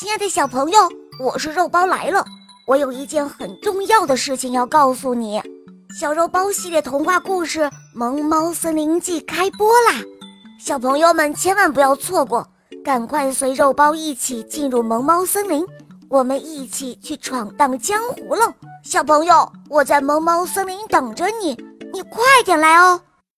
[0.00, 0.78] 亲爱的小朋友
[1.18, 2.24] 我是肉包来了。
[2.66, 5.38] 我有一件很重要的事情要告诉你
[6.00, 10.00] 小肉包系列童话故事萌猫森林记开播啦。
[10.58, 12.48] 小朋友们千万不要错过
[12.82, 15.62] 赶快随肉包一起进入萌猫森林
[16.08, 18.50] 我们一起去闯荡江湖喽。
[18.82, 21.50] 小朋友我在萌猫森林等着你
[21.92, 22.98] 你快点来哦。